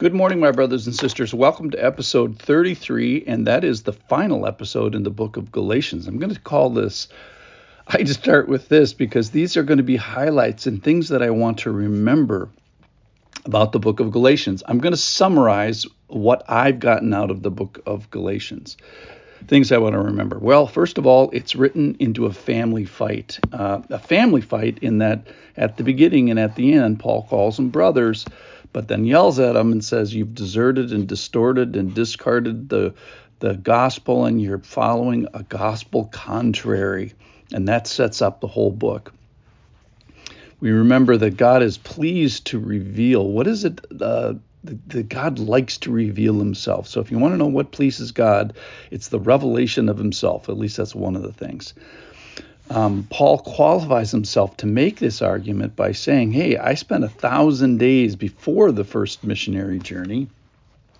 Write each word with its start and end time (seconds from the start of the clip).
Good 0.00 0.14
morning, 0.14 0.40
my 0.40 0.50
brothers 0.50 0.86
and 0.86 0.96
sisters. 0.96 1.34
Welcome 1.34 1.72
to 1.72 1.84
episode 1.84 2.38
33, 2.38 3.24
and 3.26 3.46
that 3.46 3.64
is 3.64 3.82
the 3.82 3.92
final 3.92 4.46
episode 4.46 4.94
in 4.94 5.02
the 5.02 5.10
book 5.10 5.36
of 5.36 5.52
Galatians. 5.52 6.06
I'm 6.06 6.16
going 6.16 6.32
to 6.32 6.40
call 6.40 6.70
this, 6.70 7.08
I 7.86 8.02
just 8.02 8.20
start 8.20 8.48
with 8.48 8.70
this 8.70 8.94
because 8.94 9.30
these 9.30 9.58
are 9.58 9.62
going 9.62 9.76
to 9.76 9.84
be 9.84 9.96
highlights 9.96 10.66
and 10.66 10.82
things 10.82 11.10
that 11.10 11.22
I 11.22 11.28
want 11.28 11.58
to 11.58 11.70
remember 11.70 12.48
about 13.44 13.72
the 13.72 13.78
book 13.78 14.00
of 14.00 14.10
Galatians. 14.10 14.62
I'm 14.66 14.78
going 14.78 14.94
to 14.94 14.96
summarize 14.96 15.84
what 16.06 16.44
I've 16.48 16.78
gotten 16.78 17.12
out 17.12 17.30
of 17.30 17.42
the 17.42 17.50
book 17.50 17.80
of 17.84 18.10
Galatians. 18.10 18.78
Things 19.48 19.70
I 19.70 19.76
want 19.76 19.92
to 19.92 20.00
remember. 20.00 20.38
Well, 20.38 20.66
first 20.66 20.96
of 20.96 21.06
all, 21.06 21.28
it's 21.34 21.54
written 21.54 21.96
into 21.98 22.24
a 22.24 22.32
family 22.32 22.86
fight. 22.86 23.38
Uh, 23.52 23.82
a 23.90 23.98
family 23.98 24.40
fight 24.40 24.78
in 24.80 24.96
that 24.98 25.26
at 25.58 25.76
the 25.76 25.84
beginning 25.84 26.30
and 26.30 26.38
at 26.38 26.56
the 26.56 26.72
end, 26.72 27.00
Paul 27.00 27.26
calls 27.28 27.56
them 27.56 27.68
brothers 27.68 28.24
but 28.72 28.88
then 28.88 29.04
yells 29.04 29.38
at 29.38 29.54
them 29.54 29.72
and 29.72 29.84
says, 29.84 30.14
You've 30.14 30.34
deserted 30.34 30.92
and 30.92 31.06
distorted 31.06 31.76
and 31.76 31.94
discarded 31.94 32.68
the, 32.68 32.94
the 33.40 33.54
gospel 33.54 34.26
and 34.26 34.40
you're 34.40 34.58
following 34.58 35.26
a 35.34 35.42
gospel 35.42 36.06
contrary. 36.06 37.14
And 37.52 37.68
that 37.68 37.86
sets 37.86 38.22
up 38.22 38.40
the 38.40 38.46
whole 38.46 38.70
book. 38.70 39.12
We 40.60 40.70
remember 40.70 41.16
that 41.16 41.36
God 41.36 41.62
is 41.62 41.78
pleased 41.78 42.46
to 42.48 42.60
reveal 42.60 43.26
what 43.26 43.46
is 43.46 43.64
it 43.64 43.80
uh, 44.00 44.34
that 44.62 45.08
God 45.08 45.38
likes 45.38 45.78
to 45.78 45.90
reveal 45.90 46.38
himself. 46.38 46.86
So 46.86 47.00
if 47.00 47.10
you 47.10 47.18
want 47.18 47.32
to 47.32 47.38
know 47.38 47.46
what 47.46 47.72
pleases 47.72 48.12
God, 48.12 48.52
it's 48.90 49.08
the 49.08 49.18
revelation 49.18 49.88
of 49.88 49.96
himself. 49.96 50.50
At 50.50 50.58
least 50.58 50.76
that's 50.76 50.94
one 50.94 51.16
of 51.16 51.22
the 51.22 51.32
things 51.32 51.72
um, 52.70 53.06
Paul 53.10 53.38
qualifies 53.38 54.12
himself 54.12 54.56
to 54.58 54.66
make 54.66 55.00
this 55.00 55.22
argument 55.22 55.74
by 55.74 55.92
saying, 55.92 56.32
Hey, 56.32 56.56
I 56.56 56.74
spent 56.74 57.04
a 57.04 57.08
thousand 57.08 57.78
days 57.78 58.14
before 58.14 58.70
the 58.70 58.84
first 58.84 59.24
missionary 59.24 59.80
journey, 59.80 60.28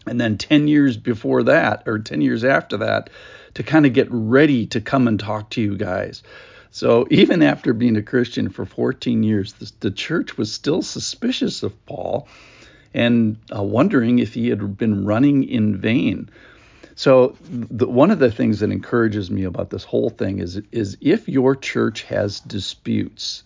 and 0.06 0.20
then 0.20 0.37
10 0.37 0.66
years 0.66 0.96
before 0.96 1.45
that, 1.45 1.84
or 1.87 2.01
10 2.01 2.21
years 2.21 2.43
after 2.43 2.79
that, 2.79 3.09
to 3.54 3.62
kind 3.62 3.87
of 3.87 3.93
get 3.93 4.09
ready 4.10 4.66
to 4.66 4.80
come 4.80 5.07
and 5.07 5.21
talk 5.21 5.51
to 5.51 5.60
you 5.60 5.77
guys. 5.77 6.24
So 6.73 7.07
even 7.10 7.43
after 7.43 7.73
being 7.73 7.96
a 7.96 8.02
Christian 8.02 8.49
for 8.49 8.65
14 8.65 9.23
years, 9.23 9.52
the, 9.55 9.73
the 9.80 9.90
church 9.90 10.37
was 10.37 10.52
still 10.52 10.82
suspicious 10.82 11.62
of 11.62 11.87
Paul 11.87 12.27
and 12.93 13.37
uh, 13.55 13.62
wondering 13.62 14.18
if 14.18 14.34
he 14.34 14.49
had 14.49 14.77
been 14.77 15.05
running 15.05 15.45
in 15.45 15.77
vain. 15.77 16.30
So 16.95 17.37
the, 17.43 17.88
one 17.88 18.10
of 18.10 18.19
the 18.19 18.30
things 18.30 18.60
that 18.60 18.71
encourages 18.71 19.30
me 19.30 19.45
about 19.45 19.71
this 19.71 19.85
whole 19.85 20.10
thing 20.10 20.38
is 20.38 20.60
is 20.73 20.96
if 21.01 21.29
your 21.29 21.57
church 21.57 22.02
has 22.05 22.41
disputes, 22.41 23.43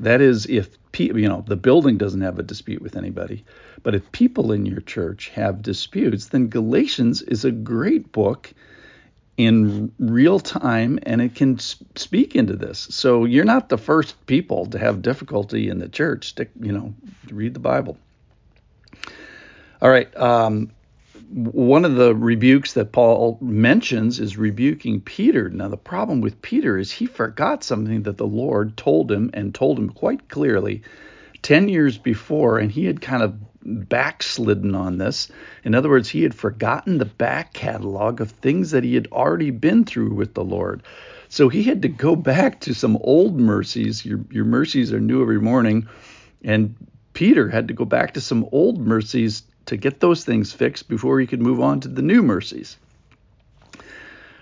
that 0.00 0.20
is 0.20 0.46
if 0.46 0.76
you 0.98 1.28
know 1.28 1.44
the 1.46 1.56
building 1.56 1.98
doesn't 1.98 2.22
have 2.22 2.38
a 2.38 2.42
dispute 2.42 2.82
with 2.82 2.96
anybody, 2.96 3.44
but 3.82 3.94
if 3.94 4.10
people 4.12 4.52
in 4.52 4.66
your 4.66 4.80
church 4.80 5.28
have 5.30 5.62
disputes, 5.62 6.26
then 6.26 6.48
Galatians 6.48 7.22
is 7.22 7.44
a 7.44 7.52
great 7.52 8.10
book 8.12 8.52
in 9.36 9.92
real 10.00 10.40
time 10.40 10.98
and 11.04 11.22
it 11.22 11.36
can 11.36 11.58
speak 11.60 12.34
into 12.34 12.56
this. 12.56 12.88
So 12.90 13.24
you're 13.24 13.44
not 13.44 13.68
the 13.68 13.78
first 13.78 14.26
people 14.26 14.66
to 14.66 14.78
have 14.78 15.00
difficulty 15.00 15.68
in 15.68 15.78
the 15.78 15.88
church 15.88 16.34
to 16.36 16.48
you 16.60 16.72
know 16.72 16.94
read 17.30 17.54
the 17.54 17.60
Bible. 17.60 17.96
All 19.80 19.90
right. 19.90 20.14
Um, 20.16 20.72
one 21.30 21.84
of 21.84 21.94
the 21.94 22.14
rebukes 22.14 22.72
that 22.72 22.92
Paul 22.92 23.38
mentions 23.40 24.18
is 24.18 24.38
rebuking 24.38 25.00
Peter. 25.00 25.50
Now, 25.50 25.68
the 25.68 25.76
problem 25.76 26.20
with 26.20 26.40
Peter 26.40 26.78
is 26.78 26.90
he 26.90 27.06
forgot 27.06 27.62
something 27.62 28.04
that 28.04 28.16
the 28.16 28.26
Lord 28.26 28.76
told 28.76 29.12
him 29.12 29.30
and 29.34 29.54
told 29.54 29.78
him 29.78 29.90
quite 29.90 30.28
clearly 30.28 30.82
10 31.42 31.68
years 31.68 31.98
before, 31.98 32.58
and 32.58 32.72
he 32.72 32.86
had 32.86 33.00
kind 33.00 33.22
of 33.22 33.36
backslidden 33.62 34.74
on 34.74 34.98
this. 34.98 35.30
In 35.64 35.74
other 35.74 35.90
words, 35.90 36.08
he 36.08 36.22
had 36.22 36.34
forgotten 36.34 36.98
the 36.98 37.04
back 37.04 37.52
catalog 37.52 38.20
of 38.20 38.30
things 38.30 38.70
that 38.70 38.84
he 38.84 38.94
had 38.94 39.08
already 39.12 39.50
been 39.50 39.84
through 39.84 40.14
with 40.14 40.34
the 40.34 40.44
Lord. 40.44 40.82
So 41.28 41.48
he 41.50 41.62
had 41.62 41.82
to 41.82 41.88
go 41.88 42.16
back 42.16 42.60
to 42.62 42.74
some 42.74 42.96
old 43.00 43.38
mercies. 43.38 44.04
Your, 44.04 44.20
your 44.30 44.46
mercies 44.46 44.92
are 44.92 45.00
new 45.00 45.20
every 45.20 45.40
morning. 45.40 45.88
And 46.42 46.74
Peter 47.12 47.48
had 47.50 47.68
to 47.68 47.74
go 47.74 47.84
back 47.84 48.14
to 48.14 48.20
some 48.20 48.48
old 48.50 48.78
mercies 48.78 49.42
to 49.68 49.76
get 49.76 50.00
those 50.00 50.24
things 50.24 50.52
fixed 50.52 50.88
before 50.88 51.20
you 51.20 51.26
could 51.26 51.40
move 51.40 51.60
on 51.60 51.80
to 51.80 51.88
the 51.88 52.02
new 52.02 52.22
mercies. 52.22 52.76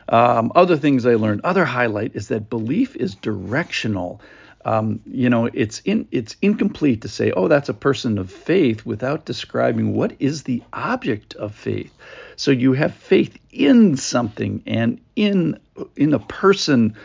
Um, 0.08 0.52
other 0.54 0.76
things 0.76 1.04
I 1.04 1.14
learned, 1.14 1.40
other 1.44 1.64
highlight 1.64 2.14
is 2.14 2.28
that 2.28 2.48
belief 2.48 2.94
is 2.96 3.14
directional. 3.16 4.20
Um, 4.64 5.00
you 5.04 5.30
know, 5.30 5.46
it's 5.46 5.80
in, 5.84 6.08
it's 6.12 6.36
incomplete 6.42 7.02
to 7.02 7.08
say, 7.08 7.32
oh, 7.32 7.48
that's 7.48 7.68
a 7.68 7.74
person 7.74 8.18
of 8.18 8.30
faith 8.30 8.86
without 8.86 9.24
describing 9.24 9.94
what 9.94 10.14
is 10.20 10.44
the 10.44 10.62
object 10.72 11.34
of 11.34 11.54
faith. 11.54 11.92
So 12.36 12.50
you 12.50 12.72
have 12.74 12.94
faith 12.94 13.36
in 13.50 13.96
something 13.96 14.62
and 14.66 15.00
in 15.16 15.58
in 15.96 16.14
a 16.14 16.18
person 16.18 16.96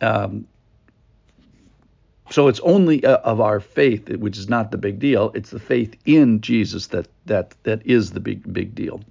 um, 0.00 0.46
so 2.30 2.46
it's 2.46 2.60
only 2.60 3.04
uh, 3.04 3.16
of 3.18 3.40
our 3.40 3.60
faith, 3.60 4.08
which 4.08 4.38
is 4.38 4.48
not 4.48 4.70
the 4.70 4.78
big 4.78 5.00
deal. 5.00 5.32
It's 5.34 5.50
the 5.50 5.58
faith 5.58 5.96
in 6.06 6.40
Jesus 6.40 6.86
that 6.88 7.08
that 7.26 7.54
that 7.64 7.84
is 7.84 8.12
the 8.12 8.20
big 8.20 8.50
big 8.52 8.74
deal. 8.74 9.02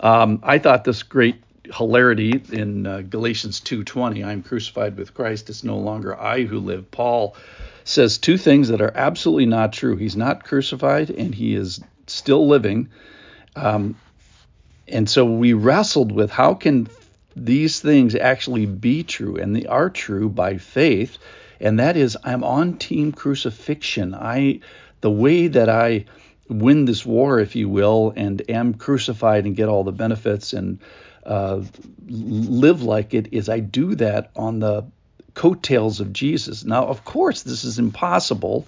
Um, 0.00 0.40
I 0.42 0.58
thought 0.58 0.84
this 0.84 1.02
great 1.02 1.36
hilarity 1.72 2.42
in 2.52 2.86
uh, 2.86 3.02
Galatians 3.02 3.60
2:20, 3.60 4.24
"I'm 4.24 4.42
crucified 4.42 4.96
with 4.96 5.14
Christ; 5.14 5.48
it's 5.48 5.64
no 5.64 5.78
longer 5.78 6.20
I 6.20 6.42
who 6.42 6.58
live." 6.58 6.90
Paul 6.90 7.36
says 7.84 8.18
two 8.18 8.36
things 8.36 8.68
that 8.68 8.80
are 8.80 8.92
absolutely 8.94 9.46
not 9.46 9.72
true. 9.72 9.96
He's 9.96 10.16
not 10.16 10.44
crucified, 10.44 11.10
and 11.10 11.34
he 11.34 11.54
is 11.54 11.80
still 12.08 12.48
living. 12.48 12.88
Um, 13.54 13.96
and 14.88 15.08
so 15.08 15.24
we 15.24 15.52
wrestled 15.52 16.10
with 16.10 16.30
how 16.30 16.54
can 16.54 16.88
these 17.36 17.80
things 17.80 18.14
actually 18.14 18.66
be 18.66 19.04
true, 19.04 19.36
and 19.36 19.54
they 19.54 19.66
are 19.66 19.88
true 19.88 20.28
by 20.28 20.58
faith 20.58 21.18
and 21.60 21.78
that 21.80 21.96
is 21.96 22.16
I'm 22.24 22.44
on 22.44 22.78
team 22.78 23.12
crucifixion. 23.12 24.14
I 24.14 24.60
the 25.00 25.10
way 25.10 25.48
that 25.48 25.68
I 25.68 26.06
win 26.48 26.84
this 26.84 27.04
war, 27.04 27.40
if 27.40 27.56
you 27.56 27.68
will, 27.68 28.12
and 28.16 28.42
am 28.48 28.74
crucified 28.74 29.44
and 29.44 29.56
get 29.56 29.68
all 29.68 29.84
the 29.84 29.92
benefits 29.92 30.52
and 30.52 30.78
uh, 31.24 31.62
live 32.06 32.82
like 32.82 33.14
it 33.14 33.32
is 33.32 33.48
I 33.48 33.60
do 33.60 33.94
that 33.96 34.30
on 34.36 34.60
the 34.60 34.86
coattails 35.32 36.00
of 36.00 36.12
Jesus. 36.12 36.64
Now, 36.64 36.86
of 36.86 37.04
course, 37.04 37.42
this 37.42 37.64
is 37.64 37.78
impossible, 37.78 38.66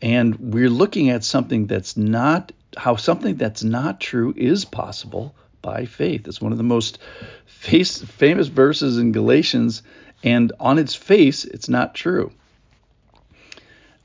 and 0.00 0.36
we're 0.36 0.70
looking 0.70 1.10
at 1.10 1.24
something 1.24 1.66
that's 1.66 1.96
not 1.96 2.52
how 2.76 2.96
something 2.96 3.36
that's 3.36 3.62
not 3.62 4.00
true 4.00 4.34
is 4.36 4.64
possible 4.64 5.34
by 5.62 5.86
faith. 5.86 6.28
It's 6.28 6.40
one 6.40 6.52
of 6.52 6.58
the 6.58 6.64
most 6.64 6.98
face, 7.46 8.00
famous 8.02 8.48
verses 8.48 8.98
in 8.98 9.12
Galatians 9.12 9.82
and 10.24 10.52
on 10.58 10.78
its 10.78 10.94
face, 10.94 11.44
it's 11.44 11.68
not 11.68 11.94
true. 11.94 12.32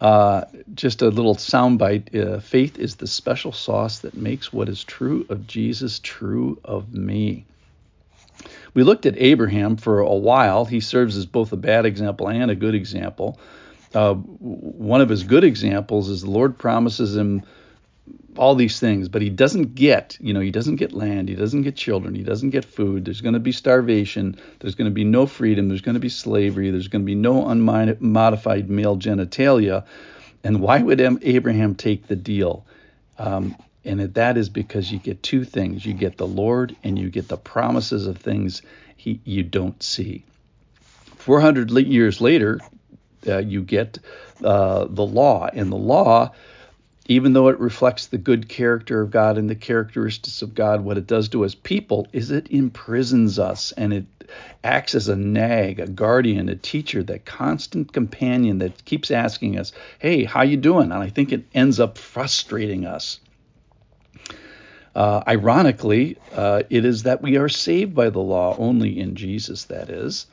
Uh, 0.02 0.46
just 0.76 1.02
a 1.02 1.10
little 1.10 1.36
soundbite 1.36 2.16
uh, 2.16 2.40
faith 2.40 2.78
is 2.78 2.96
the 2.96 3.08
special 3.08 3.52
sauce 3.52 4.00
that 4.00 4.14
makes 4.14 4.54
what 4.54 4.70
is 4.70 4.84
true 4.84 5.26
of 5.30 5.48
Jesus 5.48 6.00
true 6.00 6.60
of 6.64 6.94
me. 6.94 7.46
We 8.74 8.84
looked 8.84 9.06
at 9.06 9.18
Abraham 9.18 9.76
for 9.76 10.00
a 10.00 10.16
while. 10.16 10.66
He 10.66 10.80
serves 10.80 11.18
as 11.18 11.26
both 11.26 11.52
a 11.52 11.58
bad 11.58 11.86
example 11.86 12.30
and 12.30 12.52
a 12.52 12.56
good 12.56 12.76
example. 12.76 13.40
Uh, 13.94 14.14
one 14.14 15.02
of 15.02 15.10
his 15.10 15.24
good 15.24 15.44
examples 15.44 16.10
is 16.10 16.22
the 16.22 16.30
Lord 16.30 16.58
promises 16.58 17.16
him 17.16 17.44
all 18.38 18.56
these 18.56 18.80
things, 18.80 19.10
but 19.10 19.22
he 19.22 19.30
doesn't 19.30 19.76
get, 19.76 20.18
you 20.20 20.34
know, 20.34 20.40
he 20.40 20.52
doesn't 20.52 20.78
get 20.78 20.94
land, 20.94 21.30
he 21.30 21.36
doesn't 21.36 21.64
get 21.64 21.76
children, 21.76 22.16
he 22.16 22.24
doesn't 22.24 22.52
get 22.52 22.66
food. 22.66 23.06
There's 23.06 23.22
going 23.22 23.34
to 23.34 23.40
be 23.40 23.52
starvation, 23.52 24.38
there's 24.60 24.76
going 24.76 24.90
to 24.90 24.94
be 24.94 25.04
no 25.04 25.26
freedom, 25.26 25.68
there's 25.68 25.82
going 25.82 25.96
to 25.96 26.00
be 26.00 26.10
slavery, 26.10 26.72
there's 26.72 26.88
going 26.88 27.02
to 27.02 27.06
be 27.06 27.16
no 27.16 27.48
unmodified 27.48 28.70
male 28.70 28.98
genitalia. 28.98 29.86
And 30.44 30.62
why 30.62 30.82
would 30.82 31.02
Abraham 31.02 31.76
take 31.76 32.08
the 32.08 32.16
deal? 32.16 32.66
Um, 33.18 33.56
and 33.84 34.00
that 34.00 34.38
is 34.38 34.50
because 34.50 34.92
you 34.92 35.00
get 35.00 35.24
two 35.24 35.44
things 35.44 35.86
you 35.86 35.94
get 35.94 36.18
the 36.18 36.28
Lord 36.28 36.76
and 36.84 36.98
you 36.98 37.10
get 37.10 37.28
the 37.28 37.38
promises 37.38 38.08
of 38.08 38.18
things 38.18 38.62
he, 38.96 39.20
you 39.24 39.44
don't 39.44 39.82
see. 39.82 40.24
400 41.18 41.72
years 41.72 42.22
later, 42.22 42.60
uh, 43.28 43.38
you 43.40 43.62
get 43.62 44.00
uh, 44.44 44.86
the 44.90 45.06
law, 45.06 45.50
and 45.52 45.72
the 45.72 45.78
law 45.78 46.32
even 47.10 47.34
though 47.34 47.48
it 47.48 47.60
reflects 47.60 48.06
the 48.06 48.20
good 48.20 48.48
character 48.48 49.02
of 49.02 49.10
God 49.10 49.40
and 49.40 49.50
the 49.50 49.56
characteristics 49.56 50.44
of 50.44 50.54
God, 50.54 50.82
what 50.82 51.00
it 51.00 51.08
does 51.08 51.30
to 51.30 51.44
us 51.44 51.56
people 51.56 52.08
is 52.14 52.30
it 52.30 52.52
imprisons 52.52 53.40
us 53.40 53.72
and 53.72 53.92
it 53.92 54.06
acts 54.64 54.94
as 54.94 55.08
a 55.08 55.16
nag, 55.16 55.80
a 55.80 55.88
guardian, 55.88 56.50
a 56.50 56.56
teacher, 56.56 57.02
that 57.02 57.26
constant 57.26 57.92
companion 57.92 58.60
that 58.60 58.86
keeps 58.86 59.10
asking 59.10 59.58
us, 59.58 59.72
"Hey, 59.98 60.24
how 60.24 60.44
you 60.44 60.56
doing?" 60.56 60.92
And 60.92 61.02
I 61.02 61.10
think 61.10 61.32
it 61.32 61.46
ends 61.52 61.80
up 61.80 61.98
frustrating 61.98 62.86
us. 62.86 63.20
Uh, 64.96 65.24
ironically, 65.28 66.18
uh, 66.36 66.62
it 66.70 66.86
is 66.86 67.04
that 67.04 67.24
we 67.24 67.38
are 67.38 67.50
saved 67.50 67.96
by 67.96 68.12
the 68.12 68.20
law 68.20 68.56
only 68.60 69.00
in 69.00 69.16
Jesus, 69.16 69.66
that 69.66 69.90
is, 69.90 70.28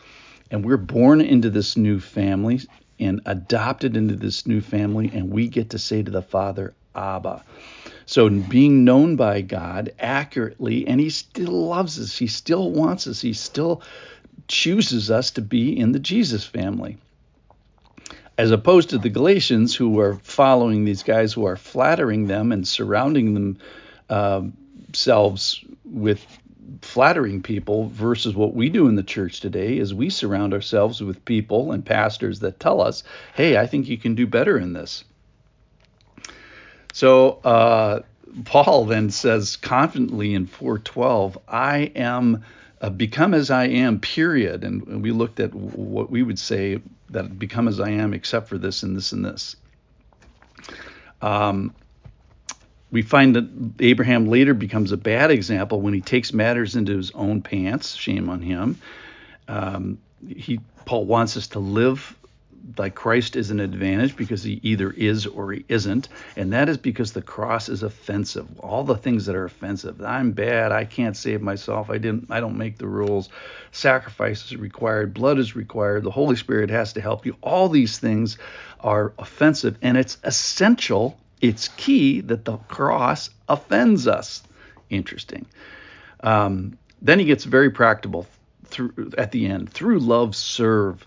and 0.50 0.62
we're 0.62 0.76
born 0.76 1.22
into 1.22 1.48
this 1.48 1.78
new 1.78 2.00
family 2.00 2.60
and 2.98 3.20
adopted 3.26 3.96
into 3.96 4.16
this 4.16 4.46
new 4.46 4.60
family, 4.60 5.10
and 5.12 5.30
we 5.30 5.48
get 5.48 5.70
to 5.70 5.78
say 5.78 6.02
to 6.02 6.10
the 6.10 6.22
Father, 6.22 6.74
Abba. 6.94 7.44
So 8.06 8.28
being 8.28 8.84
known 8.84 9.16
by 9.16 9.40
God 9.42 9.92
accurately, 9.98 10.86
and 10.86 11.00
He 11.00 11.10
still 11.10 11.66
loves 11.66 12.00
us, 12.00 12.16
He 12.16 12.28
still 12.28 12.70
wants 12.70 13.06
us, 13.06 13.20
He 13.20 13.32
still 13.32 13.82
chooses 14.48 15.10
us 15.10 15.32
to 15.32 15.42
be 15.42 15.78
in 15.78 15.92
the 15.92 15.98
Jesus 15.98 16.44
family. 16.44 16.98
As 18.38 18.50
opposed 18.50 18.90
to 18.90 18.98
the 18.98 19.08
Galatians 19.08 19.74
who 19.74 19.98
are 19.98 20.14
following 20.14 20.84
these 20.84 21.02
guys 21.02 21.32
who 21.32 21.46
are 21.46 21.56
flattering 21.56 22.26
them 22.26 22.52
and 22.52 22.68
surrounding 22.68 23.58
themselves 24.08 25.64
uh, 25.64 25.68
with 25.84 26.24
flattering 26.82 27.42
people 27.42 27.88
versus 27.88 28.34
what 28.34 28.54
we 28.54 28.68
do 28.68 28.88
in 28.88 28.94
the 28.94 29.02
church 29.02 29.40
today 29.40 29.78
is 29.78 29.94
we 29.94 30.10
surround 30.10 30.52
ourselves 30.52 31.00
with 31.00 31.24
people 31.24 31.72
and 31.72 31.84
pastors 31.84 32.40
that 32.40 32.60
tell 32.60 32.80
us, 32.80 33.04
hey, 33.34 33.56
I 33.56 33.66
think 33.66 33.88
you 33.88 33.98
can 33.98 34.14
do 34.14 34.26
better 34.26 34.58
in 34.58 34.72
this. 34.72 35.04
So 36.92 37.40
uh, 37.44 38.00
Paul 38.44 38.86
then 38.86 39.10
says 39.10 39.56
confidently 39.56 40.34
in 40.34 40.46
412, 40.46 41.38
I 41.48 41.92
am 41.94 42.44
uh, 42.80 42.90
become 42.90 43.34
as 43.34 43.50
I 43.50 43.64
am, 43.66 44.00
period. 44.00 44.64
And 44.64 45.02
we 45.02 45.10
looked 45.10 45.40
at 45.40 45.54
what 45.54 46.10
we 46.10 46.22
would 46.22 46.38
say 46.38 46.80
that 47.10 47.38
become 47.38 47.68
as 47.68 47.80
I 47.80 47.90
am, 47.90 48.12
except 48.12 48.48
for 48.48 48.58
this 48.58 48.82
and 48.82 48.96
this 48.96 49.12
and 49.12 49.24
this. 49.24 49.56
Um, 51.22 51.74
we 52.90 53.02
find 53.02 53.36
that 53.36 53.48
Abraham 53.80 54.26
later 54.26 54.54
becomes 54.54 54.92
a 54.92 54.96
bad 54.96 55.30
example 55.30 55.80
when 55.80 55.94
he 55.94 56.00
takes 56.00 56.32
matters 56.32 56.76
into 56.76 56.96
his 56.96 57.10
own 57.12 57.42
pants. 57.42 57.94
Shame 57.94 58.28
on 58.28 58.40
him. 58.40 58.78
Um, 59.48 59.98
he 60.26 60.60
Paul 60.84 61.04
wants 61.04 61.36
us 61.36 61.48
to 61.48 61.58
live 61.58 62.16
like 62.78 62.94
Christ 62.94 63.36
is 63.36 63.50
an 63.50 63.60
advantage 63.60 64.16
because 64.16 64.42
he 64.42 64.60
either 64.62 64.90
is 64.90 65.26
or 65.26 65.52
he 65.52 65.64
isn't, 65.68 66.08
and 66.36 66.52
that 66.52 66.68
is 66.68 66.76
because 66.78 67.12
the 67.12 67.22
cross 67.22 67.68
is 67.68 67.82
offensive. 67.82 68.46
All 68.60 68.84
the 68.84 68.96
things 68.96 69.26
that 69.26 69.36
are 69.36 69.44
offensive. 69.44 70.02
I'm 70.02 70.32
bad. 70.32 70.72
I 70.72 70.84
can't 70.84 71.16
save 71.16 71.42
myself. 71.42 71.90
I 71.90 71.98
didn't. 71.98 72.30
I 72.30 72.40
don't 72.40 72.58
make 72.58 72.78
the 72.78 72.88
rules. 72.88 73.28
Sacrifice 73.72 74.46
is 74.46 74.56
required. 74.56 75.14
Blood 75.14 75.38
is 75.38 75.54
required. 75.54 76.02
The 76.02 76.10
Holy 76.10 76.36
Spirit 76.36 76.70
has 76.70 76.94
to 76.94 77.00
help 77.00 77.26
you. 77.26 77.36
All 77.42 77.68
these 77.68 77.98
things 77.98 78.38
are 78.80 79.12
offensive, 79.18 79.78
and 79.82 79.96
it's 79.96 80.18
essential. 80.22 81.18
It's 81.40 81.68
key 81.68 82.20
that 82.22 82.44
the 82.44 82.56
cross 82.56 83.30
offends 83.48 84.06
us. 84.06 84.42
Interesting. 84.90 85.46
Um, 86.20 86.78
then 87.02 87.18
he 87.18 87.24
gets 87.24 87.44
very 87.44 87.70
practical 87.70 88.26
through 88.64 89.12
at 89.18 89.32
the 89.32 89.46
end. 89.46 89.70
Through 89.70 90.00
love, 90.00 90.34
serve 90.34 91.04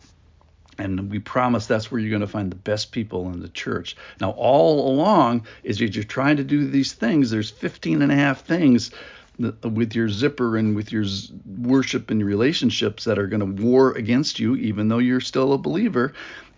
and 0.80 1.12
we 1.12 1.20
promise 1.20 1.68
that's 1.68 1.92
where 1.92 2.00
you're 2.00 2.10
going 2.10 2.22
to 2.22 2.28
find 2.28 2.50
the 2.52 2.56
best 2.56 2.92
people 2.92 3.30
in 3.30 3.42
the 3.42 3.50
church. 3.50 3.98
Now, 4.22 4.32
all 4.32 4.90
along, 4.90 5.46
as 5.66 5.80
you're 5.80 6.04
trying 6.06 6.38
to 6.38 6.44
do 6.44 6.68
these 6.68 6.94
things, 6.94 7.30
there's 7.30 7.52
15 7.52 8.02
and 8.02 8.12
a 8.12 8.16
half 8.16 8.46
things 8.46 8.92
with 9.40 9.96
your 9.96 10.10
zipper 10.10 10.58
and 10.58 10.76
with 10.76 10.92
your 10.92 11.06
worship 11.46 12.12
and 12.12 12.24
relationships 12.24 13.06
that 13.06 13.18
are 13.18 13.28
going 13.28 13.40
to 13.40 13.64
war 13.64 13.94
against 13.94 14.40
you, 14.40 14.56
even 14.56 14.90
though 14.90 14.98
you're 14.98 15.22
still 15.22 15.54
a 15.54 15.58
believer. 15.58 16.14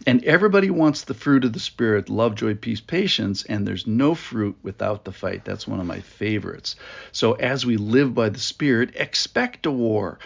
And 0.07 0.23
everybody 0.23 0.71
wants 0.71 1.03
the 1.03 1.13
fruit 1.13 1.45
of 1.45 1.53
the 1.53 1.59
Spirit 1.59 2.09
love, 2.09 2.33
joy, 2.33 2.55
peace, 2.55 2.81
patience, 2.81 3.43
and 3.43 3.67
there's 3.67 3.85
no 3.85 4.15
fruit 4.15 4.57
without 4.63 5.05
the 5.05 5.11
fight. 5.11 5.45
That's 5.45 5.67
one 5.67 5.79
of 5.79 5.85
my 5.85 5.99
favorites. 5.99 6.75
So, 7.11 7.33
as 7.33 7.67
we 7.67 7.77
live 7.77 8.15
by 8.15 8.29
the 8.29 8.39
Spirit, 8.39 8.95
expect 8.95 9.67
a 9.67 9.71
war. 9.71 10.17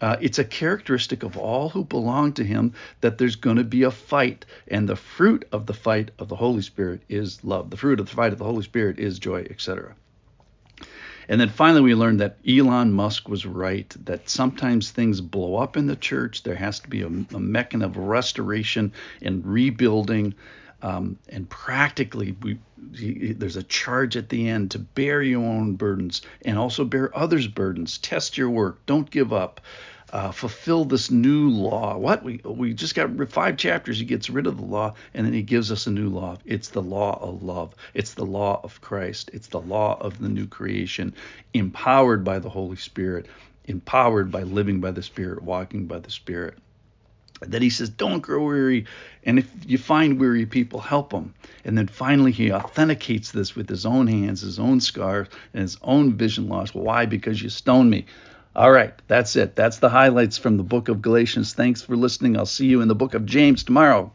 Uh, 0.00 0.16
it's 0.20 0.40
a 0.40 0.44
characteristic 0.44 1.22
of 1.22 1.38
all 1.38 1.68
who 1.68 1.84
belong 1.84 2.32
to 2.32 2.42
him 2.42 2.74
that 3.00 3.18
there's 3.18 3.36
going 3.36 3.58
to 3.58 3.64
be 3.64 3.84
a 3.84 3.92
fight, 3.92 4.44
and 4.66 4.88
the 4.88 4.96
fruit 4.96 5.46
of 5.52 5.66
the 5.66 5.74
fight 5.74 6.10
of 6.18 6.26
the 6.26 6.34
Holy 6.34 6.62
Spirit 6.62 7.02
is 7.08 7.44
love. 7.44 7.70
The 7.70 7.76
fruit 7.76 8.00
of 8.00 8.06
the 8.06 8.16
fight 8.16 8.32
of 8.32 8.38
the 8.40 8.44
Holy 8.44 8.64
Spirit 8.64 8.98
is 8.98 9.20
joy, 9.20 9.46
etc. 9.48 9.94
And 11.28 11.40
then 11.40 11.48
finally, 11.48 11.82
we 11.82 11.94
learned 11.94 12.20
that 12.20 12.38
Elon 12.48 12.92
Musk 12.92 13.28
was 13.28 13.46
right, 13.46 13.94
that 14.04 14.28
sometimes 14.28 14.90
things 14.90 15.20
blow 15.20 15.56
up 15.56 15.76
in 15.76 15.86
the 15.86 15.96
church. 15.96 16.42
There 16.42 16.56
has 16.56 16.80
to 16.80 16.88
be 16.88 17.02
a, 17.02 17.06
a 17.06 17.40
mechanism 17.40 17.90
of 17.90 17.96
restoration 17.96 18.92
and 19.20 19.46
rebuilding. 19.46 20.34
Um, 20.82 21.18
and 21.28 21.48
practically, 21.48 22.36
we, 22.42 22.58
there's 22.76 23.56
a 23.56 23.62
charge 23.62 24.16
at 24.16 24.28
the 24.28 24.48
end 24.48 24.72
to 24.72 24.78
bear 24.80 25.22
your 25.22 25.44
own 25.44 25.76
burdens 25.76 26.22
and 26.44 26.58
also 26.58 26.84
bear 26.84 27.16
others' 27.16 27.46
burdens. 27.46 27.98
Test 27.98 28.36
your 28.36 28.50
work. 28.50 28.84
Don't 28.86 29.10
give 29.10 29.32
up 29.32 29.60
uh, 30.12 30.30
fulfill 30.30 30.84
this 30.84 31.10
new 31.10 31.48
law. 31.48 31.96
What 31.96 32.22
we 32.22 32.40
we 32.44 32.74
just 32.74 32.94
got 32.94 33.10
five 33.30 33.56
chapters. 33.56 33.98
He 33.98 34.04
gets 34.04 34.28
rid 34.28 34.46
of 34.46 34.58
the 34.58 34.64
law, 34.64 34.94
and 35.14 35.26
then 35.26 35.32
he 35.32 35.42
gives 35.42 35.72
us 35.72 35.86
a 35.86 35.90
new 35.90 36.10
law. 36.10 36.36
It's 36.44 36.68
the 36.68 36.82
law 36.82 37.18
of 37.20 37.42
love. 37.42 37.74
It's 37.94 38.14
the 38.14 38.26
law 38.26 38.60
of 38.62 38.80
Christ. 38.82 39.30
It's 39.32 39.48
the 39.48 39.60
law 39.60 39.96
of 39.98 40.18
the 40.18 40.28
new 40.28 40.46
creation, 40.46 41.14
empowered 41.54 42.24
by 42.24 42.40
the 42.40 42.50
Holy 42.50 42.76
Spirit, 42.76 43.26
empowered 43.64 44.30
by 44.30 44.42
living 44.42 44.80
by 44.80 44.90
the 44.90 45.02
Spirit, 45.02 45.42
walking 45.42 45.86
by 45.86 45.98
the 45.98 46.10
Spirit. 46.10 46.58
That 47.40 47.62
he 47.62 47.70
says, 47.70 47.88
don't 47.88 48.20
grow 48.20 48.44
weary, 48.44 48.86
and 49.24 49.36
if 49.36 49.50
you 49.66 49.76
find 49.76 50.20
weary 50.20 50.46
people, 50.46 50.78
help 50.78 51.10
them. 51.10 51.34
And 51.64 51.76
then 51.76 51.88
finally, 51.88 52.30
he 52.30 52.52
authenticates 52.52 53.32
this 53.32 53.56
with 53.56 53.68
his 53.68 53.84
own 53.84 54.06
hands, 54.06 54.42
his 54.42 54.60
own 54.60 54.80
scars, 54.80 55.26
and 55.52 55.62
his 55.62 55.76
own 55.82 56.12
vision 56.12 56.48
loss. 56.48 56.72
Why? 56.72 57.06
Because 57.06 57.42
you 57.42 57.48
stoned 57.48 57.90
me. 57.90 58.06
All 58.54 58.70
right, 58.70 58.92
that's 59.08 59.34
it. 59.36 59.56
That's 59.56 59.78
the 59.78 59.88
highlights 59.88 60.36
from 60.36 60.58
the 60.58 60.62
book 60.62 60.88
of 60.88 61.00
Galatians. 61.00 61.54
Thanks 61.54 61.80
for 61.80 61.96
listening. 61.96 62.36
I'll 62.36 62.44
see 62.44 62.66
you 62.66 62.82
in 62.82 62.88
the 62.88 62.94
book 62.94 63.14
of 63.14 63.24
James 63.24 63.64
tomorrow. 63.64 64.12